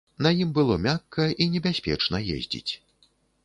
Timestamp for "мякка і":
0.85-1.49